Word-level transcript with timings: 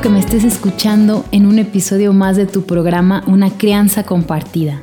que 0.00 0.08
me 0.08 0.18
estés 0.18 0.42
escuchando 0.42 1.24
en 1.30 1.46
un 1.46 1.58
episodio 1.60 2.12
más 2.12 2.36
de 2.36 2.46
tu 2.46 2.64
programa 2.64 3.22
Una 3.28 3.50
crianza 3.50 4.02
compartida. 4.02 4.82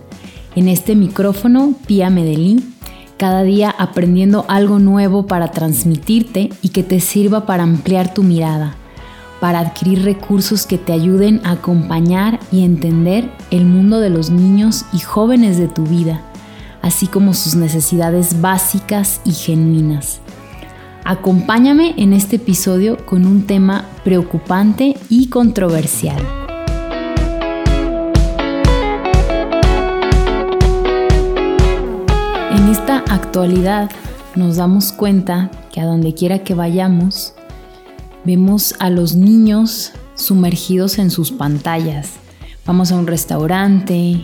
En 0.55 0.69
este 0.69 0.95
micrófono, 0.95 1.73
Pía 1.85 2.09
Medellín, 2.09 2.75
cada 3.17 3.43
día 3.43 3.75
aprendiendo 3.77 4.45
algo 4.47 4.79
nuevo 4.79 5.27
para 5.27 5.51
transmitirte 5.51 6.49
y 6.61 6.69
que 6.69 6.83
te 6.83 7.01
sirva 7.01 7.45
para 7.45 7.63
ampliar 7.63 8.13
tu 8.13 8.23
mirada, 8.23 8.75
para 9.41 9.59
adquirir 9.59 10.03
recursos 10.03 10.65
que 10.65 10.77
te 10.77 10.93
ayuden 10.93 11.41
a 11.43 11.51
acompañar 11.51 12.39
y 12.49 12.63
entender 12.63 13.29
el 13.51 13.65
mundo 13.65 13.99
de 13.99 14.09
los 14.09 14.29
niños 14.29 14.85
y 14.93 14.99
jóvenes 14.99 15.57
de 15.57 15.67
tu 15.67 15.83
vida, 15.83 16.21
así 16.81 17.07
como 17.07 17.33
sus 17.33 17.55
necesidades 17.55 18.39
básicas 18.39 19.19
y 19.25 19.33
genuinas. 19.33 20.21
Acompáñame 21.03 21.95
en 21.97 22.13
este 22.13 22.35
episodio 22.35 23.05
con 23.07 23.25
un 23.25 23.47
tema 23.47 23.85
preocupante 24.03 24.95
y 25.09 25.29
controversial. 25.29 26.21
En 32.51 32.69
esta 32.69 33.03
actualidad 33.09 33.89
nos 34.35 34.57
damos 34.57 34.91
cuenta 34.91 35.49
que 35.71 35.81
a 35.81 35.85
donde 35.85 36.13
quiera 36.13 36.43
que 36.43 36.53
vayamos, 36.53 37.33
vemos 38.23 38.75
a 38.77 38.91
los 38.91 39.15
niños 39.15 39.93
sumergidos 40.13 40.99
en 40.99 41.09
sus 41.09 41.31
pantallas. 41.31 42.11
Vamos 42.65 42.91
a 42.91 42.95
un 42.95 43.07
restaurante, 43.07 44.23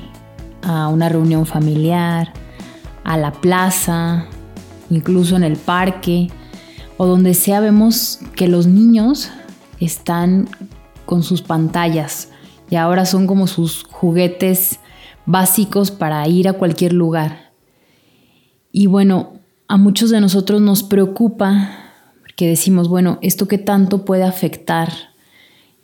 a 0.62 0.90
una 0.90 1.10
reunión 1.10 1.48
familiar, 1.48 2.34
a 3.04 3.18
la 3.18 3.32
plaza, 3.32 4.28
incluso 4.92 5.36
en 5.36 5.44
el 5.44 5.56
parque 5.58 6.30
o 6.98 7.06
donde 7.06 7.34
sea 7.34 7.60
vemos 7.60 8.20
que 8.36 8.48
los 8.48 8.68
niños 8.68 9.30
están 9.80 10.50
con 11.06 11.24
sus 11.24 11.42
pantallas 11.42 12.30
y 12.70 12.76
ahora 12.76 13.06
son 13.06 13.28
como 13.28 13.48
sus 13.48 13.84
juguetes 13.84 14.80
básicos 15.26 15.92
para 15.92 16.28
ir 16.28 16.48
a 16.48 16.54
cualquier 16.54 16.94
lugar. 16.94 17.52
Y 18.72 18.88
bueno, 18.88 19.34
a 19.68 19.78
muchos 19.78 20.10
de 20.10 20.22
nosotros 20.22 20.62
nos 20.62 20.84
preocupa 20.84 21.70
que 22.36 22.48
decimos, 22.48 22.88
bueno, 22.88 23.20
¿esto 23.22 23.48
qué 23.48 23.58
tanto 23.58 24.06
puede 24.06 24.24
afectar 24.24 24.92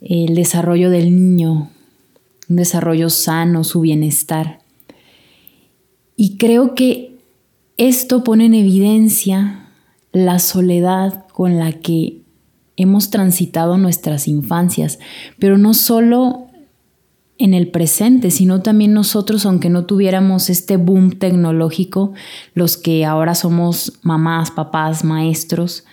el 0.02 0.36
desarrollo 0.36 0.90
del 0.90 1.16
niño? 1.16 1.72
Un 2.50 2.56
desarrollo 2.56 3.10
sano, 3.10 3.64
su 3.64 3.82
bienestar. 3.82 4.60
Y 6.16 6.38
creo 6.38 6.76
que 6.76 7.18
esto 7.78 8.24
pone 8.24 8.46
en 8.46 8.54
evidencia 8.54 9.63
la 10.14 10.40
soledad 10.40 11.26
con 11.34 11.60
la 11.60 11.74
que 11.74 12.22
hemos 12.78 13.10
transitado 13.10 13.78
nuestras 13.78 14.28
infancias, 14.28 15.00
pero 15.40 15.58
no 15.58 15.74
solo 15.74 16.48
en 17.38 17.54
el 17.54 17.70
presente, 17.70 18.32
sino 18.32 18.62
también 18.62 18.94
nosotros, 18.94 19.46
aunque 19.46 19.70
no 19.70 19.86
tuviéramos 19.86 20.50
este 20.50 20.78
boom 20.78 21.18
tecnológico, 21.18 22.14
los 22.54 22.78
que 22.78 23.06
ahora 23.06 23.36
somos 23.36 24.00
mamás, 24.04 24.52
papás, 24.52 25.04
maestros, 25.04 25.84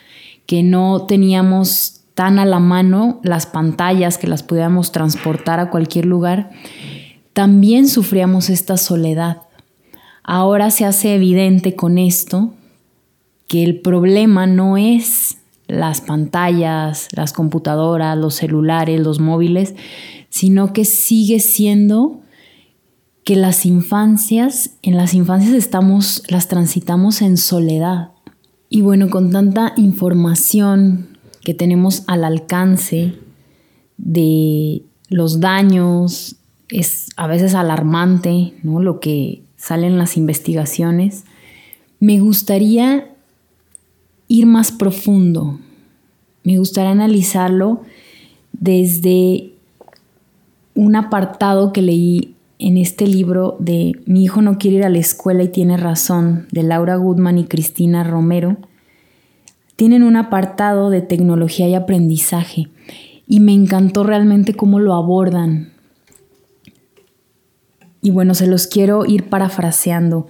que 0.46 0.62
no 0.62 1.06
teníamos 1.06 2.02
tan 2.14 2.38
a 2.38 2.44
la 2.44 2.60
mano 2.60 3.20
las 3.22 3.46
pantallas 3.46 4.18
que 4.18 4.26
las 4.26 4.42
pudiéramos 4.42 4.92
transportar 4.92 5.60
a 5.60 5.70
cualquier 5.70 6.04
lugar, 6.04 6.50
también 7.32 7.88
sufríamos 7.88 8.50
esta 8.50 8.76
soledad. 8.76 9.38
Ahora 10.22 10.70
se 10.70 10.84
hace 10.84 11.14
evidente 11.14 11.74
con 11.74 11.96
esto 11.96 12.52
que 13.50 13.64
el 13.64 13.80
problema 13.80 14.46
no 14.46 14.76
es 14.76 15.38
las 15.66 16.02
pantallas, 16.02 17.08
las 17.10 17.32
computadoras, 17.32 18.16
los 18.16 18.36
celulares, 18.36 19.00
los 19.00 19.18
móviles, 19.18 19.74
sino 20.28 20.72
que 20.72 20.84
sigue 20.84 21.40
siendo 21.40 22.20
que 23.24 23.34
las 23.34 23.66
infancias, 23.66 24.76
en 24.82 24.96
las 24.96 25.14
infancias 25.14 25.52
estamos, 25.52 26.22
las 26.28 26.46
transitamos 26.46 27.22
en 27.22 27.36
soledad. 27.36 28.12
Y 28.68 28.82
bueno, 28.82 29.10
con 29.10 29.32
tanta 29.32 29.72
información 29.76 31.18
que 31.42 31.52
tenemos 31.52 32.04
al 32.06 32.22
alcance 32.22 33.14
de 33.96 34.84
los 35.08 35.40
daños, 35.40 36.36
es 36.68 37.08
a 37.16 37.26
veces 37.26 37.56
alarmante, 37.56 38.54
¿no? 38.62 38.78
Lo 38.78 39.00
que 39.00 39.42
sale 39.56 39.88
en 39.88 39.98
las 39.98 40.16
investigaciones. 40.16 41.24
Me 41.98 42.20
gustaría 42.20 43.09
ir 44.30 44.46
más 44.46 44.70
profundo. 44.70 45.58
Me 46.44 46.56
gustaría 46.56 46.92
analizarlo 46.92 47.82
desde 48.52 49.50
un 50.74 50.94
apartado 50.94 51.72
que 51.72 51.82
leí 51.82 52.36
en 52.60 52.78
este 52.78 53.08
libro 53.08 53.56
de 53.58 54.00
Mi 54.06 54.22
hijo 54.22 54.40
no 54.40 54.56
quiere 54.56 54.76
ir 54.78 54.84
a 54.84 54.88
la 54.88 54.98
escuela 54.98 55.42
y 55.42 55.48
tiene 55.48 55.76
razón, 55.76 56.46
de 56.52 56.62
Laura 56.62 56.94
Goodman 56.94 57.38
y 57.38 57.44
Cristina 57.44 58.04
Romero. 58.04 58.56
Tienen 59.74 60.04
un 60.04 60.16
apartado 60.16 60.90
de 60.90 61.02
tecnología 61.02 61.68
y 61.68 61.74
aprendizaje 61.74 62.68
y 63.26 63.40
me 63.40 63.52
encantó 63.52 64.04
realmente 64.04 64.54
cómo 64.54 64.78
lo 64.78 64.94
abordan. 64.94 65.72
Y 68.00 68.10
bueno, 68.10 68.34
se 68.34 68.46
los 68.46 68.68
quiero 68.68 69.06
ir 69.06 69.28
parafraseando. 69.28 70.28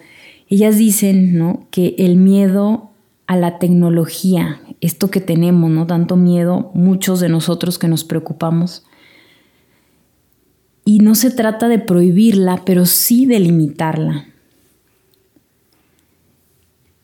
Ellas 0.49 0.79
dicen 0.79 1.37
¿no? 1.37 1.67
que 1.71 1.95
el 1.99 2.17
miedo 2.17 2.90
a 3.31 3.37
la 3.37 3.61
tecnología, 3.61 4.61
esto 4.81 5.09
que 5.09 5.21
tenemos, 5.21 5.71
¿no? 5.71 5.87
Tanto 5.87 6.17
miedo, 6.17 6.73
muchos 6.75 7.21
de 7.21 7.29
nosotros 7.29 7.79
que 7.79 7.87
nos 7.87 8.03
preocupamos. 8.03 8.83
Y 10.85 10.99
no 10.99 11.15
se 11.15 11.31
trata 11.31 11.69
de 11.69 11.79
prohibirla, 11.79 12.65
pero 12.67 12.87
sí 12.87 13.27
de 13.27 13.39
limitarla. 13.39 14.27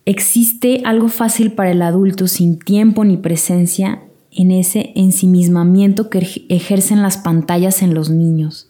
Existe 0.04 0.82
algo 0.84 1.10
fácil 1.10 1.52
para 1.52 1.70
el 1.70 1.80
adulto 1.80 2.26
sin 2.26 2.58
tiempo 2.58 3.04
ni 3.04 3.18
presencia 3.18 4.02
en 4.32 4.50
ese 4.50 4.90
ensimismamiento 4.96 6.10
que 6.10 6.44
ejercen 6.48 7.02
las 7.02 7.18
pantallas 7.18 7.82
en 7.82 7.94
los 7.94 8.10
niños. 8.10 8.68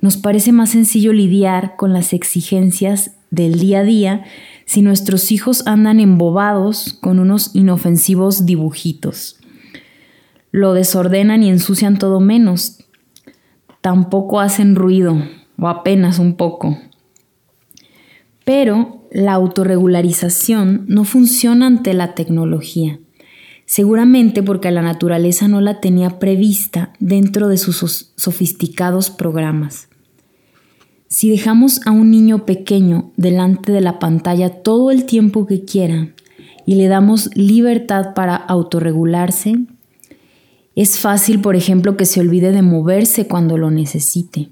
Nos 0.00 0.16
parece 0.16 0.52
más 0.52 0.70
sencillo 0.70 1.12
lidiar 1.12 1.76
con 1.76 1.92
las 1.92 2.14
exigencias 2.14 3.10
del 3.30 3.58
día 3.58 3.80
a 3.80 3.84
día 3.84 4.24
si 4.68 4.82
nuestros 4.82 5.32
hijos 5.32 5.66
andan 5.66 5.98
embobados 5.98 6.98
con 7.00 7.18
unos 7.18 7.54
inofensivos 7.54 8.44
dibujitos. 8.44 9.38
Lo 10.50 10.74
desordenan 10.74 11.42
y 11.42 11.48
ensucian 11.48 11.98
todo 11.98 12.20
menos. 12.20 12.84
Tampoco 13.80 14.40
hacen 14.40 14.74
ruido, 14.76 15.22
o 15.58 15.68
apenas 15.68 16.18
un 16.18 16.36
poco. 16.36 16.76
Pero 18.44 19.06
la 19.10 19.32
autorregularización 19.32 20.84
no 20.86 21.04
funciona 21.04 21.66
ante 21.66 21.94
la 21.94 22.14
tecnología, 22.14 22.98
seguramente 23.64 24.42
porque 24.42 24.70
la 24.70 24.82
naturaleza 24.82 25.48
no 25.48 25.62
la 25.62 25.80
tenía 25.80 26.18
prevista 26.18 26.92
dentro 26.98 27.48
de 27.48 27.56
sus 27.56 28.12
sofisticados 28.16 29.08
programas. 29.08 29.88
Si 31.08 31.30
dejamos 31.30 31.80
a 31.86 31.90
un 31.90 32.10
niño 32.10 32.44
pequeño 32.44 33.12
delante 33.16 33.72
de 33.72 33.80
la 33.80 33.98
pantalla 33.98 34.50
todo 34.62 34.90
el 34.90 35.06
tiempo 35.06 35.46
que 35.46 35.64
quiera 35.64 36.10
y 36.66 36.74
le 36.74 36.86
damos 36.86 37.34
libertad 37.34 38.12
para 38.14 38.36
autorregularse, 38.36 39.56
es 40.76 40.98
fácil, 40.98 41.40
por 41.40 41.56
ejemplo, 41.56 41.96
que 41.96 42.04
se 42.04 42.20
olvide 42.20 42.52
de 42.52 42.60
moverse 42.60 43.26
cuando 43.26 43.56
lo 43.56 43.70
necesite. 43.70 44.50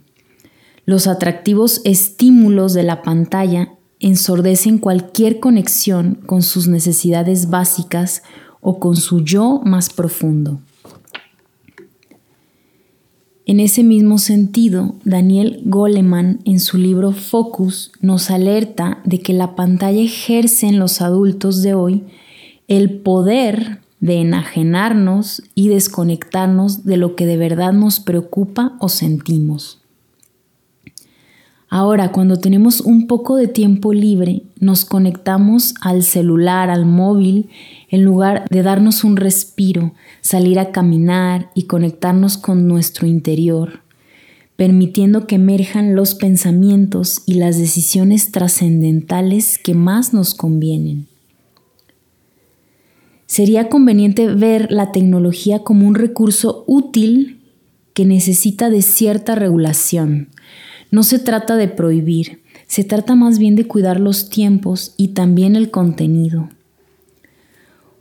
Los 0.87 1.07
atractivos 1.07 1.83
estímulos 1.85 2.73
de 2.73 2.85
la 2.85 3.03
pantalla 3.03 3.75
ensordecen 4.01 4.79
cualquier 4.79 5.41
conexión 5.41 6.21
con 6.27 6.43
sus 6.43 6.69
necesidades 6.69 7.51
básicas 7.51 8.23
o 8.63 8.81
con 8.81 8.97
su 8.97 9.23
yo 9.23 9.61
más 9.63 9.91
profundo. 9.91 10.63
En 13.49 13.61
ese 13.61 13.85
mismo 13.85 14.19
sentido, 14.19 14.97
Daniel 15.05 15.61
Goleman 15.65 16.41
en 16.45 16.59
su 16.59 16.79
libro 16.79 17.13
Focus 17.13 17.93
nos 18.01 18.29
alerta 18.33 18.99
de 19.05 19.21
que 19.21 19.33
la 19.33 19.55
pantalla 19.55 20.03
ejerce 20.03 20.67
en 20.67 20.81
los 20.81 21.01
adultos 21.01 21.63
de 21.63 21.73
hoy 21.73 22.03
el 22.67 22.91
poder 22.91 23.83
de 24.01 24.17
enajenarnos 24.17 25.45
y 25.55 25.69
desconectarnos 25.69 26.85
de 26.85 26.97
lo 26.97 27.15
que 27.15 27.25
de 27.25 27.37
verdad 27.37 27.73
nos 27.73 28.01
preocupa 28.01 28.77
o 28.81 28.89
sentimos. 28.89 29.81
Ahora, 31.69 32.11
cuando 32.11 32.39
tenemos 32.39 32.81
un 32.81 33.07
poco 33.07 33.37
de 33.37 33.47
tiempo 33.47 33.93
libre, 33.93 34.43
nos 34.59 34.85
conectamos 34.85 35.75
al 35.81 36.03
celular, 36.03 36.69
al 36.69 36.85
móvil, 36.85 37.49
en 37.89 38.05
lugar 38.05 38.47
de 38.51 38.63
darnos 38.63 39.05
un 39.05 39.17
respiro, 39.17 39.95
salir 40.21 40.59
a 40.59 40.73
caminar 40.73 41.51
y 41.55 41.65
conectarnos 41.65 42.37
con 42.37 42.67
nuestro 42.67 43.07
interior, 43.07 43.81
permitiendo 44.57 45.27
que 45.27 45.37
emerjan 45.37 45.95
los 45.95 46.15
pensamientos 46.15 47.23
y 47.27 47.35
las 47.35 47.59
decisiones 47.59 48.33
trascendentales 48.33 49.59
que 49.59 49.75
más 49.75 50.13
nos 50.13 50.35
convienen. 50.35 51.07
Sería 53.27 53.69
conveniente 53.69 54.29
ver 54.29 54.69
la 54.71 54.93
tecnología 54.93 55.61
como 55.61 55.87
un 55.87 55.95
recurso 55.95 56.65
útil 56.67 57.41
que 57.93 58.05
necesita 58.05 58.71
de 58.71 58.83
cierta 58.83 59.35
regulación. 59.35 60.29
No 60.91 61.03
se 61.03 61.19
trata 61.19 61.57
de 61.57 61.69
prohibir, 61.69 62.43
se 62.67 62.85
trata 62.85 63.15
más 63.15 63.39
bien 63.39 63.57
de 63.57 63.67
cuidar 63.67 64.01
los 64.01 64.29
tiempos 64.31 64.95
y 64.97 65.09
también 65.09 65.57
el 65.57 65.71
contenido. 65.71 66.49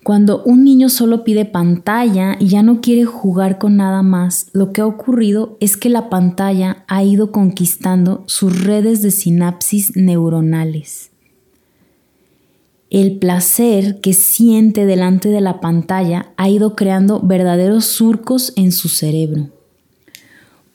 Cuando 0.05 0.43
un 0.43 0.63
niño 0.63 0.89
solo 0.89 1.23
pide 1.23 1.45
pantalla 1.45 2.37
y 2.39 2.49
ya 2.49 2.61
no 2.61 2.79
quiere 2.79 3.05
jugar 3.05 3.57
con 3.57 3.75
nada 3.75 4.03
más, 4.03 4.51
lo 4.53 4.71
que 4.71 4.81
ha 4.81 4.85
ocurrido 4.85 5.57
es 5.59 5.77
que 5.77 5.89
la 5.89 6.11
pantalla 6.11 6.85
ha 6.87 7.03
ido 7.03 7.31
conquistando 7.31 8.23
sus 8.27 8.65
redes 8.65 9.01
de 9.01 9.09
sinapsis 9.09 9.95
neuronales. 9.95 11.09
El 12.91 13.17
placer 13.17 13.99
que 13.99 14.13
siente 14.13 14.85
delante 14.85 15.29
de 15.29 15.41
la 15.41 15.59
pantalla 15.59 16.27
ha 16.37 16.49
ido 16.49 16.75
creando 16.75 17.19
verdaderos 17.21 17.85
surcos 17.85 18.53
en 18.55 18.71
su 18.71 18.89
cerebro. 18.89 19.49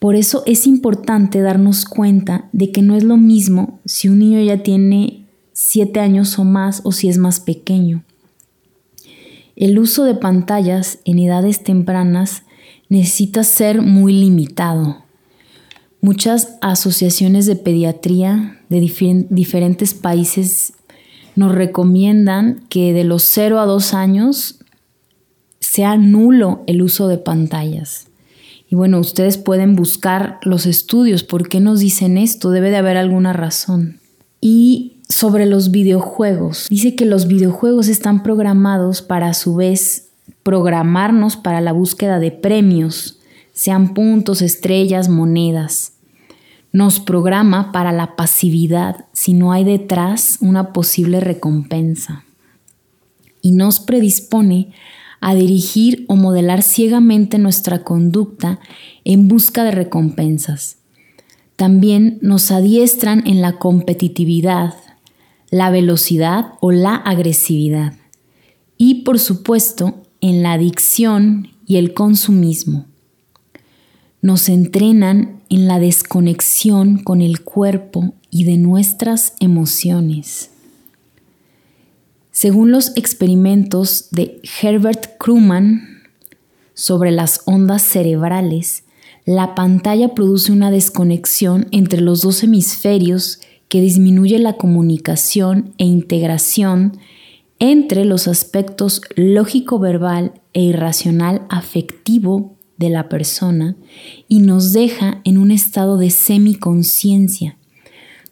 Por 0.00 0.16
eso 0.16 0.42
es 0.44 0.66
importante 0.66 1.40
darnos 1.40 1.84
cuenta 1.84 2.48
de 2.52 2.72
que 2.72 2.82
no 2.82 2.96
es 2.96 3.04
lo 3.04 3.16
mismo 3.16 3.78
si 3.84 4.08
un 4.08 4.18
niño 4.18 4.40
ya 4.40 4.64
tiene 4.64 5.24
7 5.52 6.00
años 6.00 6.36
o 6.40 6.42
más 6.42 6.80
o 6.82 6.90
si 6.90 7.08
es 7.08 7.16
más 7.16 7.38
pequeño. 7.38 8.02
El 9.60 9.78
uso 9.78 10.04
de 10.04 10.14
pantallas 10.14 11.00
en 11.04 11.18
edades 11.18 11.62
tempranas 11.62 12.44
necesita 12.88 13.44
ser 13.44 13.82
muy 13.82 14.14
limitado. 14.14 15.02
Muchas 16.00 16.56
asociaciones 16.62 17.44
de 17.44 17.56
pediatría 17.56 18.58
de 18.70 18.80
diferentes 19.28 19.92
países 19.92 20.72
nos 21.36 21.54
recomiendan 21.54 22.62
que 22.70 22.94
de 22.94 23.04
los 23.04 23.22
0 23.24 23.60
a 23.60 23.66
2 23.66 23.92
años 23.92 24.60
sea 25.60 25.98
nulo 25.98 26.64
el 26.66 26.80
uso 26.80 27.06
de 27.08 27.18
pantallas. 27.18 28.06
Y 28.70 28.76
bueno, 28.76 28.98
ustedes 28.98 29.36
pueden 29.36 29.76
buscar 29.76 30.38
los 30.42 30.64
estudios, 30.64 31.22
¿por 31.22 31.50
qué 31.50 31.60
nos 31.60 31.80
dicen 31.80 32.16
esto? 32.16 32.50
Debe 32.50 32.70
de 32.70 32.78
haber 32.78 32.96
alguna 32.96 33.34
razón. 33.34 34.00
Y 34.40 34.99
sobre 35.10 35.44
los 35.44 35.70
videojuegos. 35.70 36.66
Dice 36.70 36.94
que 36.94 37.04
los 37.04 37.26
videojuegos 37.26 37.88
están 37.88 38.22
programados 38.22 39.02
para 39.02 39.28
a 39.28 39.34
su 39.34 39.56
vez 39.56 40.06
programarnos 40.42 41.36
para 41.36 41.60
la 41.60 41.72
búsqueda 41.72 42.18
de 42.18 42.30
premios, 42.30 43.18
sean 43.52 43.92
puntos, 43.92 44.40
estrellas, 44.40 45.08
monedas. 45.08 45.92
Nos 46.72 47.00
programa 47.00 47.72
para 47.72 47.92
la 47.92 48.14
pasividad 48.16 49.06
si 49.12 49.34
no 49.34 49.52
hay 49.52 49.64
detrás 49.64 50.38
una 50.40 50.72
posible 50.72 51.20
recompensa. 51.20 52.24
Y 53.42 53.52
nos 53.52 53.80
predispone 53.80 54.72
a 55.20 55.34
dirigir 55.34 56.04
o 56.08 56.16
modelar 56.16 56.62
ciegamente 56.62 57.38
nuestra 57.38 57.82
conducta 57.82 58.60
en 59.04 59.28
busca 59.28 59.64
de 59.64 59.72
recompensas. 59.72 60.76
También 61.56 62.18
nos 62.22 62.50
adiestran 62.50 63.26
en 63.26 63.42
la 63.42 63.58
competitividad, 63.58 64.74
la 65.50 65.70
velocidad 65.70 66.54
o 66.60 66.72
la 66.72 66.94
agresividad. 66.94 67.94
Y 68.76 69.02
por 69.02 69.18
supuesto, 69.18 70.02
en 70.20 70.42
la 70.42 70.52
adicción 70.52 71.48
y 71.66 71.76
el 71.76 71.94
consumismo. 71.94 72.86
Nos 74.22 74.48
entrenan 74.48 75.40
en 75.48 75.66
la 75.66 75.78
desconexión 75.78 77.02
con 77.02 77.22
el 77.22 77.42
cuerpo 77.42 78.14
y 78.30 78.44
de 78.44 78.58
nuestras 78.58 79.34
emociones. 79.40 80.50
Según 82.30 82.70
los 82.70 82.96
experimentos 82.96 84.08
de 84.12 84.40
Herbert 84.62 85.18
Kruman 85.18 86.02
sobre 86.74 87.10
las 87.10 87.42
ondas 87.46 87.82
cerebrales, 87.82 88.84
la 89.24 89.54
pantalla 89.54 90.14
produce 90.14 90.52
una 90.52 90.70
desconexión 90.70 91.66
entre 91.72 92.00
los 92.00 92.22
dos 92.22 92.42
hemisferios 92.42 93.40
que 93.70 93.80
disminuye 93.80 94.40
la 94.40 94.54
comunicación 94.54 95.72
e 95.78 95.84
integración 95.84 96.98
entre 97.60 98.04
los 98.04 98.26
aspectos 98.26 99.00
lógico-verbal 99.14 100.32
e 100.52 100.62
irracional 100.62 101.46
afectivo 101.48 102.56
de 102.78 102.90
la 102.90 103.08
persona 103.08 103.76
y 104.26 104.40
nos 104.40 104.72
deja 104.72 105.20
en 105.22 105.38
un 105.38 105.52
estado 105.52 105.98
de 105.98 106.10
semiconciencia, 106.10 107.58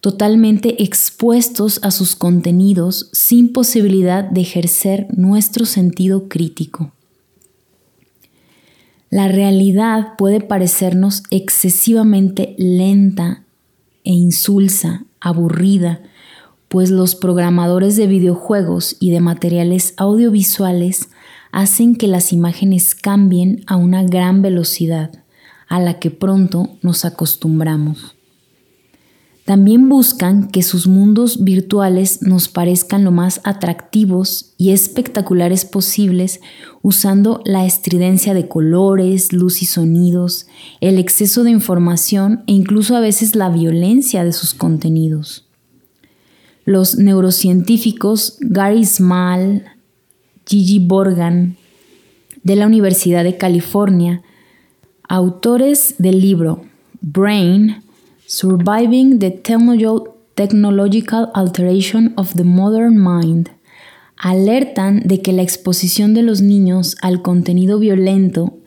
totalmente 0.01 0.83
expuestos 0.83 1.79
a 1.85 1.93
sus 1.93 2.17
contenidos 2.17 3.09
sin 3.13 3.53
posibilidad 3.53 4.25
de 4.25 4.41
ejercer 4.41 5.07
nuestro 5.17 5.67
sentido 5.67 6.29
crítico. 6.29 6.91
La 9.09 9.29
realidad 9.29 10.17
puede 10.19 10.41
parecernos 10.41 11.23
excesivamente 11.31 12.57
lenta 12.59 13.45
e 14.03 14.13
insulsa 14.13 15.05
aburrida, 15.21 16.01
pues 16.69 16.91
los 16.91 17.15
programadores 17.15 17.97
de 17.97 18.07
videojuegos 18.07 18.97
y 19.01 19.11
de 19.11 19.21
materiales 19.21 19.95
audiovisuales 19.97 21.09
hacen 21.51 21.97
que 21.97 22.09
las 22.09 22.33
imágenes 22.33 22.95
cambien 22.95 23.65
a 23.67 23.77
una 23.77 24.03
gran 24.03 24.43
velocidad, 24.43 25.25
a 25.67 25.81
la 25.81 25.99
que 25.99 26.11
pronto 26.11 26.79
nos 26.83 27.05
acostumbramos. 27.05 28.18
También 29.49 29.89
buscan 29.89 30.49
que 30.49 30.63
sus 30.63 30.87
mundos 30.87 31.43
virtuales 31.43 32.21
nos 32.21 32.51
parezcan 32.51 33.03
lo 33.03 33.13
más 33.13 33.41
atractivos 33.45 34.53
y 34.59 34.73
espectaculares 34.73 35.65
posibles 35.65 36.43
usando 36.83 37.41
la 37.47 37.65
estridencia 37.65 38.35
de 38.35 38.47
colores, 38.47 39.33
luz 39.33 39.63
y 39.63 39.65
sonidos, 39.65 40.49
el 40.83 40.99
exceso 40.99 41.45
de 41.45 41.51
información 41.51 42.45
e 42.47 42.53
incluso 42.53 42.95
a 42.95 43.01
veces 43.01 43.35
la 43.37 43.49
violencia 43.49 44.23
de 44.23 44.35
sus 44.35 44.53
contenidos. 44.53 45.49
Los 46.67 46.99
neurocientíficos 46.99 48.37
Gary 48.41 48.85
Small, 48.85 49.65
Gigi 50.47 50.79
Borgan, 50.79 51.57
de 52.43 52.55
la 52.55 52.67
Universidad 52.67 53.25
de 53.25 53.39
California, 53.39 54.21
autores 55.09 55.95
del 55.97 56.21
libro 56.21 56.67
Brain, 57.01 57.88
Surviving 58.31 59.21
the 59.21 59.31
Technological 59.31 61.31
Alteration 61.35 62.13
of 62.19 62.35
the 62.35 62.45
Modern 62.45 63.03
Mind, 63.03 63.49
alertan 64.19 65.01
de 65.07 65.23
que 65.23 65.33
la 65.33 65.41
exposición 65.41 66.13
de 66.13 66.21
los 66.21 66.43
niños 66.43 66.99
al 67.01 67.23
contenido 67.23 67.79
violento 67.79 68.59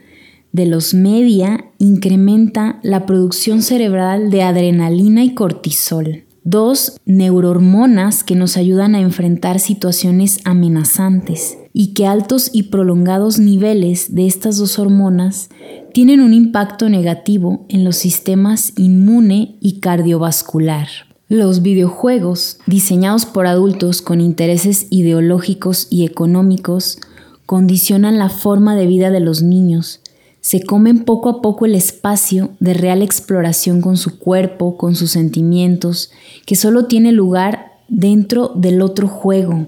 de 0.51 0.65
los 0.65 0.95
media 0.95 1.65
incrementa 1.77 2.79
la 2.81 3.05
producción 3.05 3.61
cerebral 3.61 4.31
de 4.31 4.41
adrenalina 4.41 5.23
y 5.23 5.35
cortisol, 5.35 6.23
dos 6.43 6.99
neurohormonas 7.05 8.23
que 8.23 8.33
nos 8.33 8.57
ayudan 8.57 8.95
a 8.95 9.01
enfrentar 9.01 9.59
situaciones 9.59 10.39
amenazantes 10.43 11.59
y 11.71 11.93
que 11.93 12.07
altos 12.07 12.49
y 12.51 12.63
prolongados 12.63 13.37
niveles 13.37 14.15
de 14.15 14.25
estas 14.25 14.57
dos 14.57 14.79
hormonas 14.79 15.49
tienen 15.93 16.21
un 16.21 16.33
impacto 16.33 16.89
negativo 16.89 17.65
en 17.69 17.83
los 17.83 17.95
sistemas 17.97 18.73
inmune 18.77 19.55
y 19.59 19.79
cardiovascular. 19.79 20.87
Los 21.27 21.61
videojuegos, 21.61 22.59
diseñados 22.65 23.25
por 23.25 23.47
adultos 23.47 24.01
con 24.01 24.19
intereses 24.21 24.87
ideológicos 24.89 25.87
y 25.89 26.05
económicos, 26.05 26.99
condicionan 27.45 28.17
la 28.17 28.29
forma 28.29 28.75
de 28.75 28.87
vida 28.87 29.11
de 29.11 29.19
los 29.19 29.41
niños, 29.41 30.01
se 30.41 30.63
comen 30.63 31.05
poco 31.05 31.29
a 31.29 31.41
poco 31.41 31.65
el 31.65 31.75
espacio 31.75 32.49
de 32.59 32.73
real 32.73 33.03
exploración 33.03 33.79
con 33.79 33.95
su 33.95 34.17
cuerpo, 34.17 34.75
con 34.75 34.95
sus 34.95 35.11
sentimientos, 35.11 36.11
que 36.45 36.55
solo 36.55 36.85
tiene 36.85 37.11
lugar 37.11 37.73
dentro 37.87 38.51
del 38.55 38.81
otro 38.81 39.07
juego, 39.07 39.67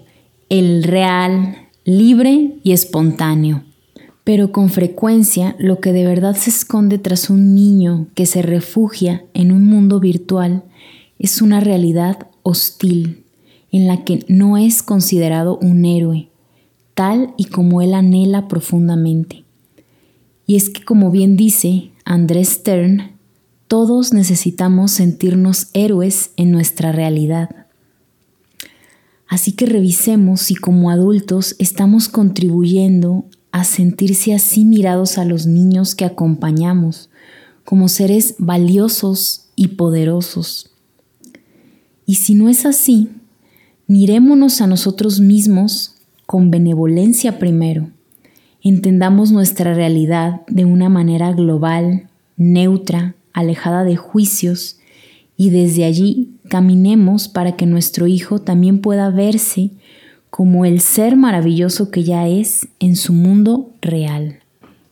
el 0.50 0.84
real, 0.84 1.58
libre 1.86 2.56
y 2.64 2.72
espontáneo. 2.72 3.64
Pero 4.24 4.52
con 4.52 4.70
frecuencia 4.70 5.56
lo 5.60 5.80
que 5.80 5.92
de 5.92 6.06
verdad 6.06 6.36
se 6.36 6.50
esconde 6.50 6.98
tras 6.98 7.30
un 7.30 7.56
niño 7.56 8.08
que 8.16 8.26
se 8.26 8.42
refugia 8.42 9.26
en 9.34 9.52
un 9.52 9.66
mundo 9.68 10.00
virtual 10.00 10.64
es 11.20 11.42
una 11.42 11.60
realidad 11.60 12.28
hostil, 12.42 13.24
en 13.72 13.88
la 13.88 14.04
que 14.04 14.24
no 14.28 14.58
es 14.58 14.84
considerado 14.84 15.58
un 15.58 15.84
héroe, 15.86 16.30
tal 16.94 17.34
y 17.38 17.46
como 17.46 17.82
él 17.82 17.94
anhela 17.94 18.48
profundamente. 18.48 19.44
Y 20.46 20.56
es 20.56 20.70
que 20.70 20.84
como 20.84 21.12
bien 21.12 21.36
dice 21.36 21.92
Andrés 22.06 22.50
Stern, 22.50 23.14
todos 23.68 24.14
necesitamos 24.14 24.92
sentirnos 24.92 25.68
héroes 25.74 26.32
en 26.38 26.52
nuestra 26.52 26.92
realidad. 26.92 27.66
Así 29.28 29.54
que 29.54 29.66
revisemos 29.66 30.42
si 30.42 30.56
como 30.56 30.92
adultos 30.92 31.56
estamos 31.58 32.08
contribuyendo 32.08 33.26
a 33.54 33.66
sentirse 33.66 34.34
así 34.34 34.66
mirados 34.66 35.20
a 35.20 35.26
los 35.26 35.46
niños 35.46 35.94
que 35.94 36.06
acompañamos, 36.06 37.12
como 37.64 37.88
seres 37.88 38.34
valiosos 38.40 39.52
y 39.56 39.70
poderosos. 39.70 40.72
Y 42.08 42.16
si 42.16 42.34
no 42.34 42.50
es 42.50 42.66
así, 42.66 43.12
mirémonos 43.86 44.60
a 44.60 44.66
nosotros 44.66 45.20
mismos 45.20 45.94
con 46.26 46.50
benevolencia 46.50 47.38
primero. 47.38 47.92
Entendamos 48.64 49.32
nuestra 49.32 49.76
realidad 49.76 50.42
de 50.48 50.66
una 50.66 50.90
manera 50.90 51.32
global, 51.32 52.10
neutra, 52.36 53.14
alejada 53.34 53.84
de 53.84 53.98
juicios, 53.98 54.80
y 55.38 55.52
desde 55.52 55.86
allí 55.86 56.32
caminemos 56.50 57.28
para 57.28 57.56
que 57.56 57.68
nuestro 57.68 58.08
Hijo 58.08 58.40
también 58.40 58.82
pueda 58.82 59.12
verse 59.12 59.70
como 60.36 60.66
el 60.66 60.82
ser 60.82 61.16
maravilloso 61.16 61.92
que 61.92 62.04
ya 62.04 62.28
es 62.28 62.68
en 62.80 62.96
su 62.96 63.14
mundo 63.14 63.70
real. 63.84 64.40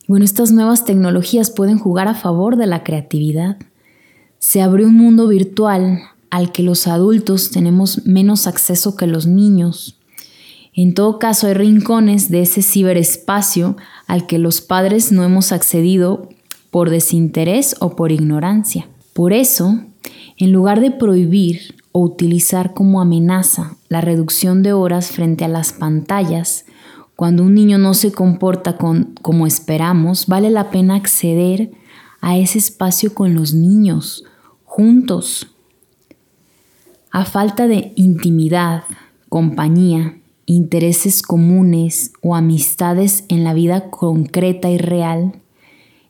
Bueno, 0.06 0.24
estas 0.24 0.52
nuevas 0.52 0.84
tecnologías 0.84 1.50
pueden 1.50 1.80
jugar 1.80 2.06
a 2.06 2.14
favor 2.14 2.54
de 2.54 2.68
la 2.68 2.84
creatividad. 2.84 3.56
Se 4.38 4.62
abrió 4.62 4.86
un 4.86 4.94
mundo 4.94 5.26
virtual 5.26 5.98
al 6.30 6.52
que 6.52 6.62
los 6.62 6.86
adultos 6.86 7.50
tenemos 7.50 8.06
menos 8.06 8.46
acceso 8.46 8.94
que 8.94 9.08
los 9.08 9.26
niños. 9.26 9.98
En 10.74 10.94
todo 10.94 11.18
caso, 11.18 11.48
hay 11.48 11.54
rincones 11.54 12.30
de 12.30 12.42
ese 12.42 12.62
ciberespacio 12.62 13.76
al 14.06 14.28
que 14.28 14.38
los 14.38 14.60
padres 14.60 15.10
no 15.10 15.24
hemos 15.24 15.50
accedido 15.50 16.28
por 16.70 16.88
desinterés 16.88 17.74
o 17.80 17.96
por 17.96 18.12
ignorancia. 18.12 18.86
Por 19.12 19.32
eso, 19.32 19.80
en 20.36 20.52
lugar 20.52 20.80
de 20.80 20.92
prohibir 20.92 21.81
o 21.92 22.00
utilizar 22.00 22.74
como 22.74 23.00
amenaza 23.00 23.76
la 23.88 24.00
reducción 24.00 24.62
de 24.62 24.72
horas 24.72 25.10
frente 25.10 25.44
a 25.44 25.48
las 25.48 25.72
pantallas, 25.72 26.64
cuando 27.14 27.44
un 27.44 27.54
niño 27.54 27.78
no 27.78 27.94
se 27.94 28.10
comporta 28.10 28.76
como 28.76 29.46
esperamos, 29.46 30.26
vale 30.26 30.50
la 30.50 30.70
pena 30.70 30.96
acceder 30.96 31.70
a 32.20 32.36
ese 32.36 32.58
espacio 32.58 33.14
con 33.14 33.34
los 33.34 33.54
niños, 33.54 34.24
juntos. 34.64 35.48
A 37.10 37.24
falta 37.24 37.68
de 37.68 37.92
intimidad, 37.94 38.84
compañía, 39.28 40.18
intereses 40.46 41.22
comunes 41.22 42.12
o 42.22 42.34
amistades 42.34 43.24
en 43.28 43.44
la 43.44 43.54
vida 43.54 43.90
concreta 43.90 44.70
y 44.70 44.78
real, 44.78 45.40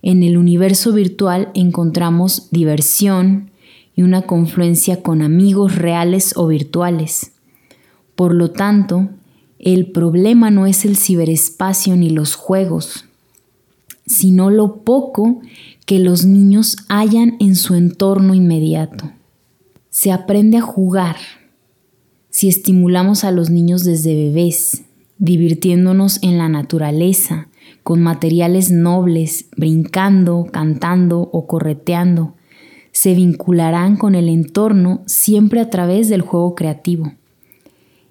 en 0.03 0.23
el 0.23 0.37
universo 0.37 0.93
virtual 0.93 1.51
encontramos 1.55 2.49
diversión 2.51 3.52
y 3.95 4.03
una 4.03 4.23
confluencia 4.23 5.03
con 5.03 5.23
amigos 5.23 5.77
reales 5.77 6.35
o 6.37 6.47
virtuales. 6.47 7.33
Por 8.15 8.35
lo 8.35 8.51
tanto, 8.51 9.09
el 9.59 9.93
problema 9.93 10.51
no 10.51 10.67
es 10.67 10.85
el 10.85 10.97
ciberespacio 10.97 11.97
ni 11.97 12.11
los 12.11 12.35
juegos, 12.35 13.05
sino 14.07 14.51
lo 14.51 14.83
poco 14.83 15.41
que 15.87 15.99
los 15.99 16.25
niños 16.25 16.77
hallan 16.89 17.37
en 17.39 17.57
su 17.57 17.75
entorno 17.75 18.35
inmediato. 18.35 19.13
Se 19.91 20.11
aprende 20.11 20.59
a 20.59 20.63
jugar 20.63 21.17
si 22.31 22.49
estimulamos 22.49 23.25
a 23.25 23.31
los 23.31 23.51
niños 23.51 23.85
desde 23.85 24.15
bebés, 24.15 24.85
divirtiéndonos 25.19 26.23
en 26.23 26.39
la 26.39 26.49
naturaleza, 26.49 27.49
con 27.83 28.03
materiales 28.03 28.71
nobles, 28.71 29.47
brincando, 29.57 30.49
cantando 30.51 31.29
o 31.33 31.47
correteando, 31.47 32.35
se 32.93 33.15
vincularán 33.15 33.97
con 33.97 34.15
el 34.15 34.29
entorno 34.29 35.03
siempre 35.07 35.61
a 35.61 35.71
través 35.71 36.09
del 36.09 36.21
juego 36.21 36.55
creativo. 36.55 37.13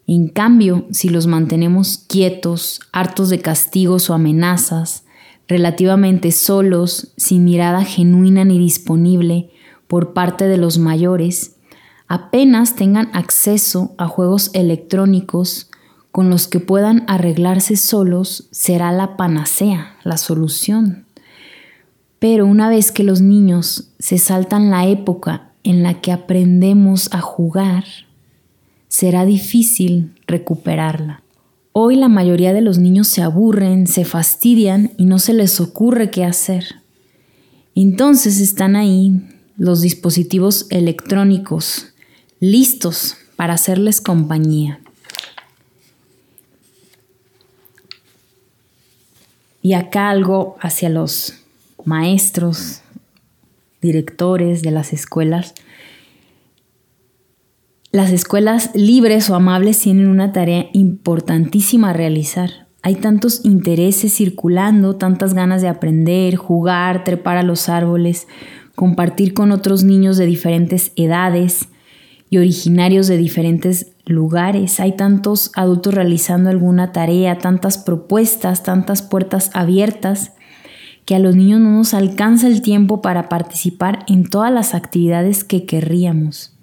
En 0.08 0.28
cambio, 0.28 0.86
si 0.92 1.10
los 1.10 1.28
mantenemos 1.28 1.98
quietos, 1.98 2.82
hartos 2.92 3.30
de 3.30 3.40
castigos 3.40 4.10
o 4.10 4.14
amenazas, 4.14 5.06
relativamente 5.48 6.32
solos, 6.32 7.14
sin 7.18 7.46
mirada 7.46 7.84
genuina 7.84 8.44
ni 8.44 8.60
disponible 8.60 9.52
por 9.88 10.14
parte 10.14 10.48
de 10.48 10.58
los 10.58 10.80
mayores, 10.80 11.56
apenas 12.08 12.76
tengan 12.76 13.10
acceso 13.14 13.94
a 13.98 14.08
juegos 14.08 14.50
electrónicos 14.54 15.70
con 16.12 16.30
los 16.30 16.48
que 16.48 16.60
puedan 16.60 17.06
arreglarse 17.08 17.78
solos, 17.78 18.50
será 18.52 18.92
la 18.92 19.16
panacea, 19.16 19.96
la 20.04 20.18
solución. 20.18 21.06
Pero 22.22 22.46
una 22.46 22.70
vez 22.70 22.92
que 22.92 23.04
los 23.04 23.20
niños 23.20 23.90
se 23.98 24.20
saltan 24.20 24.70
la 24.70 24.86
época 24.86 25.50
en 25.64 25.82
la 25.82 26.02
que 26.02 26.12
aprendemos 26.12 27.12
a 27.12 27.20
jugar, 27.20 27.84
será 28.90 29.26
difícil 29.26 30.14
recuperarla. 30.28 31.24
Hoy 31.72 31.96
la 31.96 32.10
mayoría 32.10 32.54
de 32.54 32.62
los 32.62 32.78
niños 32.78 33.08
se 33.08 33.24
aburren, 33.24 33.88
se 33.88 34.06
fastidian 34.06 34.92
y 34.98 35.06
no 35.06 35.18
se 35.18 35.34
les 35.34 35.60
ocurre 35.60 36.12
qué 36.12 36.24
hacer. 36.24 36.76
Entonces 37.74 38.40
están 38.40 38.76
ahí 38.76 39.20
los 39.58 39.82
dispositivos 39.82 40.68
electrónicos 40.70 41.88
listos 42.40 43.18
para 43.36 43.56
hacerles 43.56 44.00
compañía. 44.00 44.80
Y 49.64 49.74
acá 49.74 50.12
algo 50.12 50.56
hacia 50.62 50.90
los 50.90 51.41
maestros, 51.86 52.82
directores 53.82 54.62
de 54.62 54.72
las 54.72 54.94
escuelas, 54.94 55.54
las 57.94 58.12
escuelas 58.12 58.72
libres 58.74 59.30
o 59.30 59.36
amables 59.36 59.80
tienen 59.80 60.08
una 60.08 60.32
tarea 60.32 60.68
importantísima 60.72 61.90
a 61.90 61.94
realizar. 61.94 62.68
Hay 62.84 62.96
tantos 62.96 63.42
intereses 63.44 64.16
circulando, 64.16 64.96
tantas 64.96 65.34
ganas 65.34 65.62
de 65.62 65.68
aprender, 65.68 66.38
jugar, 66.38 67.04
trepar 67.04 67.36
a 67.36 67.44
los 67.44 67.68
árboles, 67.68 68.30
compartir 68.76 69.34
con 69.34 69.52
otros 69.52 69.84
niños 69.84 70.16
de 70.18 70.26
diferentes 70.26 70.94
edades 70.96 71.68
y 72.30 72.38
originarios 72.38 73.08
de 73.08 73.18
diferentes 73.18 73.92
lugares. 74.06 74.80
Hay 74.80 74.94
tantos 74.94 75.52
adultos 75.54 75.94
realizando 75.94 76.50
alguna 76.50 76.94
tarea, 76.94 77.40
tantas 77.40 77.78
propuestas, 77.78 78.64
tantas 78.64 79.02
puertas 79.02 79.52
abiertas, 79.54 80.32
que 81.06 81.16
a 81.16 81.20
los 81.20 81.36
niños 81.36 81.60
no 81.60 81.72
nos 81.72 81.94
alcanza 81.94 82.48
el 82.48 82.62
tiempo 82.62 83.02
para 83.02 83.30
participar 83.30 84.06
en 84.08 84.30
todas 84.30 84.52
las 84.52 84.74
actividades 84.74 85.44
que 85.44 85.66
querríamos. 85.66 86.56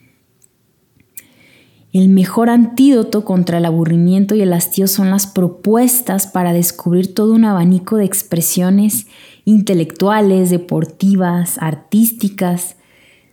El 1.93 2.11
mejor 2.11 2.51
antídoto 2.51 3.25
contra 3.25 3.59
el 3.59 3.65
aburrimiento 3.65 4.35
y 4.35 4.43
el 4.43 4.53
hastío 4.53 4.87
son 4.87 5.11
las 5.11 5.27
propuestas 5.27 6.27
para 6.27 6.53
descubrir 6.53 7.15
todo 7.15 7.33
un 7.33 7.47
abanico 7.47 7.97
de 7.97 8.05
expresiones 8.05 9.07
intelectuales, 9.47 10.51
deportivas, 10.51 11.57
artísticas, 11.59 12.77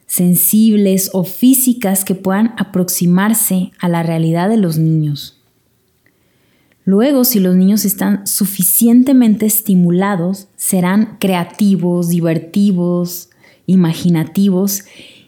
sensibles 0.07 1.09
o 1.13 1.25
físicas 1.25 2.05
que 2.05 2.15
puedan 2.15 2.53
aproximarse 2.57 3.71
a 3.79 3.89
la 3.89 4.03
realidad 4.03 4.47
de 4.47 4.57
los 4.57 4.77
niños. 4.77 5.34
Luego, 6.85 7.23
si 7.23 7.39
los 7.39 7.55
niños 7.55 7.83
están 7.83 8.27
suficientemente 8.27 9.47
estimulados, 9.47 10.47
serán 10.55 11.17
creativos, 11.19 12.09
divertidos, 12.09 13.29
imaginativos 13.65 14.83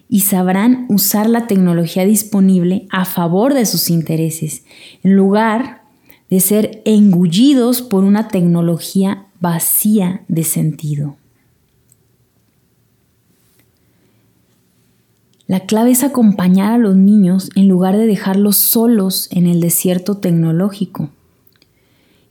y 0.08 0.22
sabrán 0.22 0.86
usar 0.88 1.28
la 1.28 1.48
tecnología 1.48 2.06
disponible 2.06 2.88
a 2.92 3.06
favor 3.06 3.56
de 3.56 3.66
sus 3.66 3.90
intereses, 3.90 4.64
en 5.04 5.16
lugar 5.16 5.82
de 6.30 6.40
ser 6.42 6.84
engullidos 6.86 7.82
por 7.82 8.04
una 8.04 8.28
tecnología 8.28 9.26
vacía 9.40 10.22
de 10.28 10.44
sentido. 10.44 11.16
La 15.48 15.62
clave 15.62 15.92
es 15.92 16.04
acompañar 16.04 16.74
a 16.74 16.78
los 16.78 16.96
niños 16.98 17.50
en 17.56 17.68
lugar 17.68 17.98
de 17.98 18.06
dejarlos 18.06 18.58
solos 18.58 19.28
en 19.32 19.48
el 19.48 19.62
desierto 19.62 20.18
tecnológico. 20.18 21.10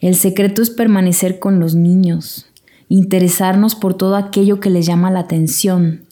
El 0.06 0.14
secreto 0.14 0.62
es 0.62 0.70
permanecer 0.70 1.40
con 1.40 1.58
los 1.58 1.74
niños, 1.74 2.46
interesarnos 2.88 3.74
por 3.74 3.94
todo 3.94 4.14
aquello 4.14 4.60
que 4.60 4.70
les 4.70 4.86
llama 4.86 5.10
la 5.10 5.18
atención, 5.18 6.06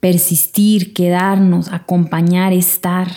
persistir, 0.00 0.94
quedarnos, 0.94 1.68
acompañar, 1.70 2.54
estar, 2.54 3.12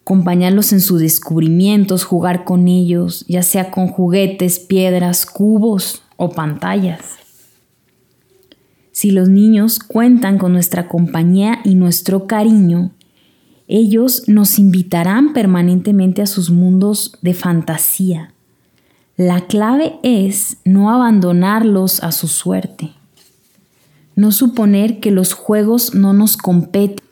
acompañarlos 0.00 0.72
en 0.72 0.80
sus 0.80 0.98
descubrimientos, 0.98 2.02
jugar 2.02 2.42
con 2.42 2.66
ellos, 2.66 3.24
ya 3.28 3.44
sea 3.44 3.70
con 3.70 3.86
juguetes, 3.86 4.58
piedras, 4.58 5.24
cubos 5.24 6.02
o 6.16 6.30
pantallas. 6.30 7.20
Si 8.90 9.12
los 9.12 9.28
niños 9.28 9.78
cuentan 9.78 10.36
con 10.36 10.52
nuestra 10.52 10.88
compañía 10.88 11.60
y 11.62 11.76
nuestro 11.76 12.26
cariño, 12.26 12.90
ellos 13.70 14.24
nos 14.26 14.58
invitarán 14.58 15.32
permanentemente 15.32 16.22
a 16.22 16.26
sus 16.26 16.50
mundos 16.50 17.16
de 17.22 17.34
fantasía. 17.34 18.34
La 19.16 19.46
clave 19.46 19.98
es 20.02 20.58
no 20.64 20.90
abandonarlos 20.90 22.02
a 22.02 22.12
su 22.12 22.28
suerte 22.28 22.92
no 24.20 24.32
suponer 24.32 25.00
que 25.00 25.10
los 25.10 25.32
juegos 25.32 25.94
no 25.94 26.12
nos 26.12 26.36
competen. 26.36 27.02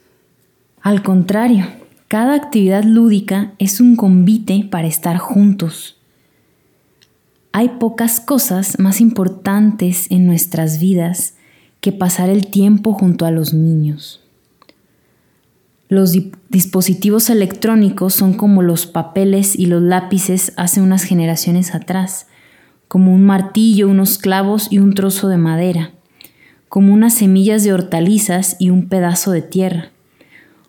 Al 0.82 1.02
contrario, 1.02 1.66
cada 2.06 2.34
actividad 2.34 2.84
lúdica 2.84 3.54
es 3.58 3.80
un 3.80 3.96
convite 3.96 4.68
para 4.70 4.88
estar 4.88 5.16
juntos. 5.16 5.96
Hay 7.52 7.70
pocas 7.80 8.20
cosas 8.20 8.78
más 8.78 9.00
importantes 9.00 10.10
en 10.10 10.26
nuestras 10.26 10.80
vidas 10.80 11.34
que 11.80 11.92
pasar 11.92 12.28
el 12.28 12.48
tiempo 12.48 12.92
junto 12.92 13.24
a 13.24 13.30
los 13.30 13.54
niños. 13.54 14.20
Los 15.88 16.16
dispositivos 16.50 17.30
electrónicos 17.30 18.14
son 18.14 18.34
como 18.34 18.62
los 18.62 18.86
papeles 18.86 19.58
y 19.58 19.66
los 19.66 19.82
lápices 19.82 20.52
hace 20.56 20.80
unas 20.80 21.02
generaciones 21.02 21.74
atrás, 21.74 22.26
como 22.88 23.14
un 23.14 23.24
martillo, 23.24 23.88
unos 23.88 24.18
clavos 24.18 24.68
y 24.70 24.78
un 24.78 24.94
trozo 24.94 25.28
de 25.28 25.38
madera 25.38 25.92
como 26.68 26.92
unas 26.92 27.14
semillas 27.14 27.64
de 27.64 27.72
hortalizas 27.72 28.56
y 28.58 28.70
un 28.70 28.88
pedazo 28.88 29.30
de 29.32 29.42
tierra, 29.42 29.90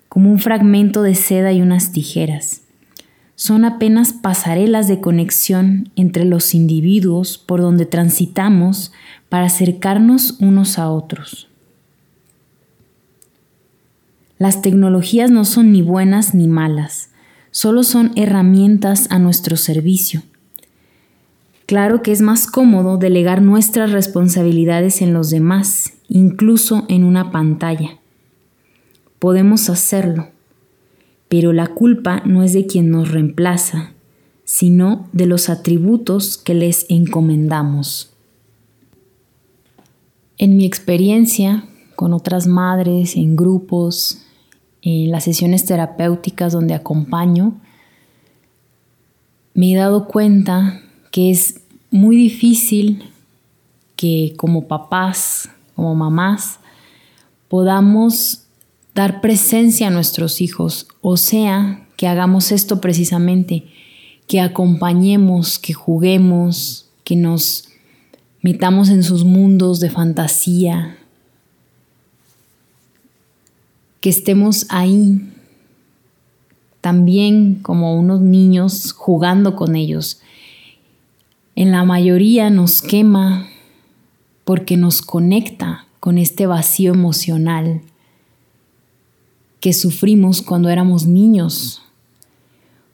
como 0.07 0.31
un 0.31 0.39
fragmento 0.39 1.03
de 1.03 1.15
seda 1.15 1.51
y 1.51 1.61
unas 1.61 1.91
tijeras. 1.91 2.61
Son 3.35 3.63
apenas 3.63 4.11
pasarelas 4.13 4.88
de 4.88 4.99
conexión 4.99 5.91
entre 5.95 6.25
los 6.25 6.53
individuos 6.53 7.38
por 7.38 7.61
donde 7.61 7.85
transitamos 7.85 8.91
para 9.29 9.45
acercarnos 9.45 10.38
unos 10.41 10.77
a 10.77 10.89
otros. 10.89 11.49
Las 14.39 14.62
tecnologías 14.62 15.29
no 15.29 15.43
son 15.43 15.74
ni 15.74 15.81
buenas 15.81 16.34
ni 16.34 16.48
malas, 16.48 17.10
solo 17.51 17.84
son 17.84 18.13
herramientas 18.15 19.08
a 19.10 19.19
nuestro 19.19 19.58
servicio. 19.58 20.24
Claro 21.65 22.01
que 22.01 22.13
es 22.13 22.22
más 22.22 22.48
cómodo 22.48 22.98
delegar 22.98 23.41
nuestras 23.41 23.91
responsabilidades 23.91 25.01
en 25.01 25.13
los 25.13 25.29
demás, 25.29 25.91
incluso 26.08 26.86
en 26.88 27.03
una 27.03 27.34
pantalla. 27.34 28.00
Podemos 29.19 29.69
hacerlo, 29.69 30.29
pero 31.27 31.51
la 31.51 31.67
culpa 31.67 32.24
no 32.25 32.41
es 32.41 32.53
de 32.53 32.65
quien 32.65 32.89
nos 32.91 33.12
reemplaza, 33.12 33.91
sino 34.46 35.10
de 35.12 35.25
los 35.25 35.50
atributos 35.50 36.38
que 36.38 36.53
les 36.53 36.86
encomendamos. 36.88 38.13
En 40.38 40.55
mi 40.55 40.65
experiencia 40.65 41.65
con 41.98 42.13
otras 42.13 42.48
madres, 42.48 43.17
en 43.17 43.36
grupos, 43.36 44.25
en 44.81 45.12
las 45.12 45.25
sesiones 45.25 45.65
terapéuticas 45.65 46.53
donde 46.53 46.74
acompaño, 46.74 47.59
me 49.53 49.74
he 49.74 49.75
dado 49.75 50.07
cuenta 50.07 50.81
que 51.12 51.31
es 51.31 51.62
muy 51.91 52.15
difícil 52.15 53.03
que 53.95 54.33
como 54.38 54.67
papás, 54.67 55.50
como 55.75 55.95
mamás, 55.95 56.59
podamos 57.48 58.43
dar 58.95 59.21
presencia 59.21 59.88
a 59.88 59.91
nuestros 59.91 60.41
hijos, 60.41 60.88
o 61.01 61.17
sea, 61.17 61.88
que 61.98 62.07
hagamos 62.07 62.51
esto 62.51 62.79
precisamente, 62.79 63.65
que 64.27 64.39
acompañemos, 64.39 65.59
que 65.59 65.74
juguemos, 65.74 66.89
que 67.03 67.15
nos 67.15 67.69
metamos 68.41 68.89
en 68.89 69.03
sus 69.03 69.25
mundos 69.25 69.79
de 69.79 69.89
fantasía, 69.89 70.98
que 74.01 74.10
estemos 74.10 74.65
ahí 74.70 75.22
también 76.82 77.56
como 77.62 77.98
unos 78.00 78.22
niños 78.22 78.94
jugando 78.94 79.56
con 79.56 79.75
ellos, 79.75 80.22
en 81.56 81.72
la 81.72 81.84
mayoría 81.84 82.50
nos 82.50 82.82
quema 82.82 83.48
porque 84.46 84.77
nos 84.77 85.01
conecta 85.01 85.86
con 86.00 86.18
este 86.18 86.48
vacío 86.48 86.94
emocional 86.94 87.82
que 89.60 89.74
sufrimos 89.74 90.41
cuando 90.41 90.70
éramos 90.70 91.06
niños. 91.06 91.84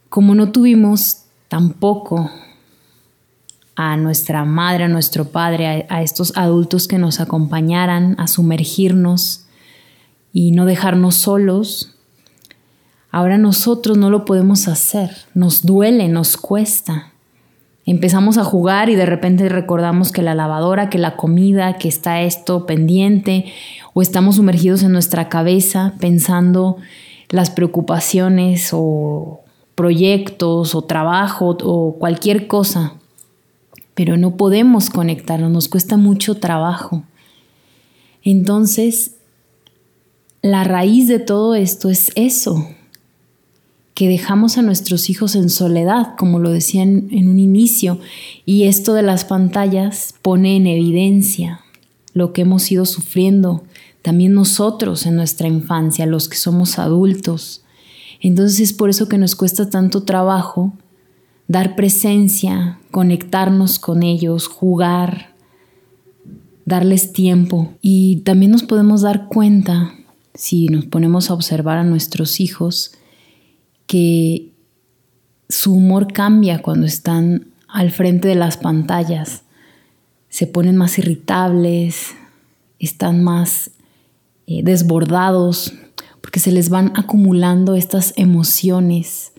Como 0.10 0.34
no 0.34 0.52
tuvimos 0.52 1.26
tampoco 1.48 2.32
a 3.76 3.98
nuestra 3.98 4.46
madre, 4.46 4.86
a 4.86 4.88
nuestro 4.88 5.26
padre, 5.26 5.86
a, 5.90 6.02
estos 6.02 6.36
adultos 6.36 6.88
que 6.88 6.98
nos 6.98 7.20
acompañaran 7.20 8.16
a 8.20 8.28
sumergirnos 8.28 9.45
y 10.36 10.52
no 10.52 10.66
dejarnos 10.66 11.16
solos, 11.16 11.96
ahora 13.10 13.38
nosotros 13.38 13.98
no 13.98 14.10
lo 14.10 14.26
podemos 14.26 14.68
hacer, 14.68 15.12
nos 15.34 15.66
duele, 15.66 16.10
nos 16.10 16.36
cuesta. 16.36 17.14
Empezamos 17.86 18.38
a 18.38 18.44
jugar 18.44 18.90
y 18.90 18.96
de 18.96 19.06
repente 19.06 19.48
recordamos 19.48 20.12
que 20.12 20.22
la 20.22 20.36
lavadora, 20.36 20.90
que 20.90 20.98
la 20.98 21.16
comida, 21.16 21.78
que 21.78 21.88
está 21.88 22.22
esto 22.22 22.66
pendiente, 22.66 23.46
o 23.94 24.02
estamos 24.02 24.36
sumergidos 24.36 24.84
en 24.84 24.92
nuestra 24.92 25.30
cabeza 25.30 25.94
pensando 26.02 26.80
las 27.30 27.50
preocupaciones 27.50 28.72
o 28.74 29.40
proyectos 29.74 30.76
o 30.76 30.82
trabajo 30.82 31.56
o 31.64 31.96
cualquier 31.98 32.48
cosa, 32.48 32.96
pero 33.94 34.18
no 34.18 34.36
podemos 34.36 34.90
conectarnos, 34.90 35.50
nos 35.50 35.70
cuesta 35.70 35.96
mucho 35.96 36.36
trabajo. 36.36 37.04
Entonces, 38.22 39.15
la 40.46 40.64
raíz 40.64 41.08
de 41.08 41.18
todo 41.18 41.56
esto 41.56 41.90
es 41.90 42.12
eso, 42.14 42.68
que 43.96 44.08
dejamos 44.08 44.60
a 44.60 44.62
nuestros 44.62 45.10
hijos 45.10 45.36
en 45.36 45.50
soledad, 45.50 46.14
como 46.20 46.38
lo 46.38 46.52
decían 46.52 47.08
en 47.10 47.30
un 47.30 47.40
inicio, 47.40 47.98
y 48.46 48.66
esto 48.66 48.94
de 48.94 49.02
las 49.02 49.26
pantallas 49.26 50.14
pone 50.22 50.56
en 50.56 50.68
evidencia 50.68 51.62
lo 52.14 52.32
que 52.32 52.44
hemos 52.44 52.72
ido 52.72 52.86
sufriendo, 52.86 53.64
también 54.04 54.34
nosotros 54.34 55.08
en 55.08 55.16
nuestra 55.16 55.48
infancia, 55.48 56.06
los 56.06 56.30
que 56.30 56.38
somos 56.38 56.78
adultos. 56.78 57.64
Entonces 58.22 58.60
es 58.60 58.74
por 58.74 58.92
eso 58.92 59.10
que 59.10 59.18
nos 59.18 59.36
cuesta 59.36 59.72
tanto 59.72 60.04
trabajo 60.04 60.74
dar 61.48 61.76
presencia, 61.76 62.80
conectarnos 62.92 63.80
con 63.80 64.04
ellos, 64.04 64.48
jugar, 64.48 65.34
darles 66.66 67.14
tiempo. 67.14 67.74
Y 67.82 68.18
también 68.18 68.52
nos 68.52 68.62
podemos 68.62 69.02
dar 69.02 69.28
cuenta, 69.28 69.96
si 70.36 70.68
nos 70.68 70.86
ponemos 70.86 71.30
a 71.30 71.34
observar 71.34 71.78
a 71.78 71.84
nuestros 71.84 72.40
hijos, 72.40 72.92
que 73.88 74.52
su 75.50 75.74
humor 75.74 76.12
cambia 76.12 76.62
cuando 76.62 76.86
están 76.86 77.48
al 77.68 77.92
frente 77.92 78.28
de 78.28 78.36
las 78.36 78.58
pantallas. 78.58 79.44
Se 80.30 80.48
ponen 80.48 80.76
más 80.76 80.98
irritables, 80.98 82.14
están 82.80 83.24
más 83.24 83.72
eh, 84.48 84.62
desbordados, 84.64 85.74
porque 86.22 86.40
se 86.40 86.52
les 86.52 86.70
van 86.70 86.92
acumulando 86.96 87.76
estas 87.76 88.14
emociones, 88.18 89.34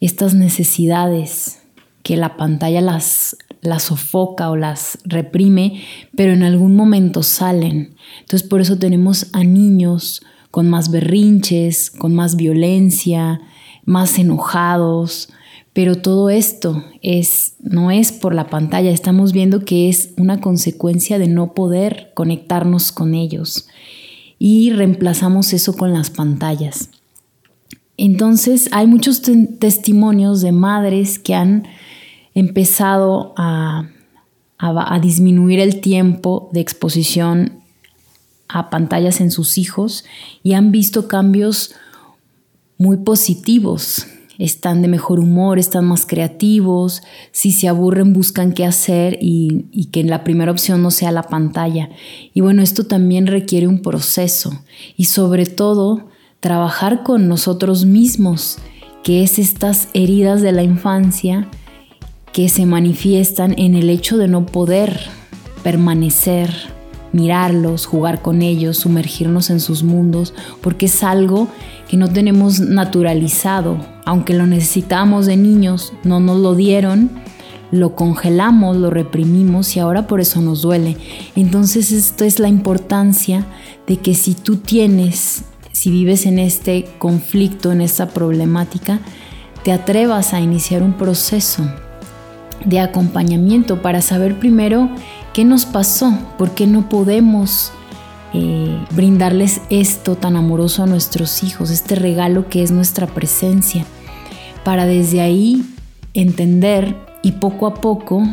estas 0.00 0.34
necesidades 0.34 1.60
que 2.02 2.16
la 2.16 2.36
pantalla 2.36 2.80
las, 2.80 3.36
las 3.60 3.84
sofoca 3.84 4.50
o 4.50 4.56
las 4.56 4.98
reprime, 5.04 5.84
pero 6.16 6.32
en 6.32 6.42
algún 6.42 6.74
momento 6.74 7.22
salen. 7.22 7.94
Entonces 8.20 8.48
por 8.48 8.60
eso 8.60 8.78
tenemos 8.78 9.26
a 9.32 9.44
niños 9.44 10.22
con 10.52 10.68
más 10.68 10.90
berrinches, 10.90 11.90
con 11.90 12.14
más 12.14 12.36
violencia, 12.36 13.40
más 13.84 14.18
enojados, 14.18 15.30
pero 15.72 15.96
todo 15.96 16.28
esto 16.28 16.84
es 17.00 17.54
no 17.60 17.90
es 17.90 18.12
por 18.12 18.34
la 18.34 18.50
pantalla, 18.50 18.90
estamos 18.90 19.32
viendo 19.32 19.64
que 19.64 19.88
es 19.88 20.12
una 20.18 20.42
consecuencia 20.42 21.18
de 21.18 21.26
no 21.26 21.54
poder 21.54 22.12
conectarnos 22.14 22.92
con 22.92 23.14
ellos. 23.14 23.66
Y 24.38 24.70
reemplazamos 24.70 25.54
eso 25.54 25.74
con 25.74 25.94
las 25.94 26.10
pantallas. 26.10 26.90
Entonces 27.96 28.68
hay 28.72 28.86
muchos 28.86 29.22
testimonios 29.58 30.42
de 30.42 30.52
madres 30.52 31.18
que 31.18 31.34
han 31.34 31.66
empezado 32.34 33.32
a, 33.38 33.88
a 34.58 35.00
disminuir 35.00 35.60
el 35.60 35.80
tiempo 35.80 36.50
de 36.52 36.60
exposición 36.60 37.61
a 38.52 38.70
pantallas 38.70 39.20
en 39.20 39.30
sus 39.30 39.58
hijos 39.58 40.04
y 40.42 40.52
han 40.52 40.72
visto 40.72 41.08
cambios 41.08 41.74
muy 42.78 42.98
positivos. 42.98 44.06
Están 44.38 44.82
de 44.82 44.88
mejor 44.88 45.20
humor, 45.20 45.58
están 45.58 45.84
más 45.84 46.06
creativos, 46.06 47.02
si 47.30 47.52
se 47.52 47.68
aburren 47.68 48.12
buscan 48.12 48.52
qué 48.52 48.64
hacer 48.64 49.18
y, 49.20 49.66
y 49.70 49.86
que 49.86 50.02
la 50.04 50.24
primera 50.24 50.50
opción 50.50 50.82
no 50.82 50.90
sea 50.90 51.12
la 51.12 51.22
pantalla. 51.24 51.90
Y 52.34 52.40
bueno, 52.40 52.62
esto 52.62 52.84
también 52.84 53.26
requiere 53.26 53.68
un 53.68 53.82
proceso 53.82 54.64
y 54.96 55.04
sobre 55.04 55.46
todo 55.46 56.08
trabajar 56.40 57.04
con 57.04 57.28
nosotros 57.28 57.84
mismos, 57.84 58.58
que 59.04 59.22
es 59.22 59.38
estas 59.38 59.88
heridas 59.94 60.42
de 60.42 60.52
la 60.52 60.62
infancia 60.62 61.48
que 62.32 62.48
se 62.48 62.66
manifiestan 62.66 63.54
en 63.58 63.74
el 63.74 63.90
hecho 63.90 64.16
de 64.16 64.26
no 64.26 64.46
poder 64.46 64.98
permanecer, 65.62 66.50
mirarlos, 67.12 67.86
jugar 67.86 68.22
con 68.22 68.42
ellos, 68.42 68.78
sumergirnos 68.78 69.50
en 69.50 69.60
sus 69.60 69.82
mundos, 69.82 70.34
porque 70.60 70.86
es 70.86 71.02
algo 71.02 71.48
que 71.88 71.96
no 71.96 72.08
tenemos 72.08 72.60
naturalizado, 72.60 73.78
aunque 74.04 74.34
lo 74.34 74.46
necesitamos 74.46 75.26
de 75.26 75.36
niños, 75.36 75.92
no 76.04 76.20
nos 76.20 76.38
lo 76.38 76.54
dieron, 76.54 77.10
lo 77.70 77.94
congelamos, 77.94 78.76
lo 78.76 78.90
reprimimos 78.90 79.76
y 79.76 79.80
ahora 79.80 80.06
por 80.06 80.20
eso 80.20 80.40
nos 80.40 80.62
duele. 80.62 80.96
Entonces 81.36 81.90
esto 81.90 82.24
es 82.24 82.38
la 82.38 82.48
importancia 82.48 83.46
de 83.86 83.96
que 83.96 84.14
si 84.14 84.34
tú 84.34 84.56
tienes, 84.56 85.44
si 85.72 85.90
vives 85.90 86.26
en 86.26 86.38
este 86.38 86.86
conflicto, 86.98 87.72
en 87.72 87.80
esta 87.80 88.08
problemática, 88.10 89.00
te 89.64 89.72
atrevas 89.72 90.34
a 90.34 90.40
iniciar 90.40 90.82
un 90.82 90.94
proceso 90.94 91.64
de 92.64 92.80
acompañamiento 92.80 93.82
para 93.82 94.02
saber 94.02 94.38
primero 94.38 94.90
qué 95.32 95.44
nos 95.44 95.66
pasó, 95.66 96.16
por 96.38 96.52
qué 96.52 96.66
no 96.66 96.88
podemos 96.88 97.72
eh, 98.34 98.78
brindarles 98.94 99.60
esto 99.70 100.16
tan 100.16 100.36
amoroso 100.36 100.82
a 100.82 100.86
nuestros 100.86 101.42
hijos, 101.42 101.70
este 101.70 101.94
regalo 101.94 102.48
que 102.48 102.62
es 102.62 102.70
nuestra 102.70 103.06
presencia, 103.06 103.84
para 104.64 104.86
desde 104.86 105.20
ahí 105.20 105.64
entender 106.14 106.96
y 107.22 107.32
poco 107.32 107.66
a 107.66 107.74
poco 107.74 108.26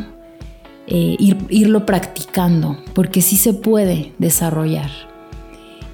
eh, 0.87 1.17
irlo 1.49 1.85
practicando, 1.85 2.77
porque 2.93 3.21
sí 3.21 3.35
se 3.35 3.53
puede 3.53 4.13
desarrollar. 4.17 4.89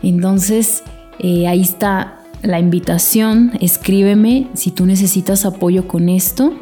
Entonces, 0.01 0.83
eh, 1.19 1.47
ahí 1.47 1.61
está 1.61 2.19
la 2.41 2.59
invitación, 2.59 3.53
escríbeme 3.59 4.47
si 4.53 4.71
tú 4.71 4.85
necesitas 4.85 5.45
apoyo 5.45 5.87
con 5.87 6.09
esto 6.09 6.53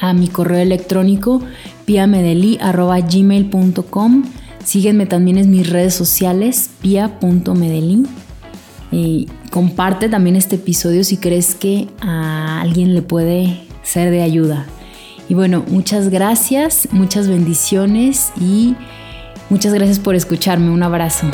a 0.00 0.12
mi 0.12 0.28
correo 0.28 0.60
electrónico 0.60 1.42
piamedeli.gmail.com 1.84 4.22
Sígueme 4.68 5.06
también 5.06 5.38
en 5.38 5.50
mis 5.50 5.70
redes 5.70 5.94
sociales, 5.94 6.68
pia.medellín. 6.82 8.06
Y 8.92 9.26
comparte 9.50 10.10
también 10.10 10.36
este 10.36 10.56
episodio 10.56 11.04
si 11.04 11.16
crees 11.16 11.54
que 11.54 11.88
a 12.02 12.60
alguien 12.60 12.94
le 12.94 13.00
puede 13.00 13.62
ser 13.82 14.10
de 14.10 14.20
ayuda. 14.20 14.66
Y 15.26 15.32
bueno, 15.32 15.64
muchas 15.68 16.10
gracias, 16.10 16.86
muchas 16.90 17.28
bendiciones 17.28 18.30
y 18.38 18.74
muchas 19.48 19.72
gracias 19.72 19.98
por 19.98 20.14
escucharme. 20.14 20.70
Un 20.70 20.82
abrazo. 20.82 21.28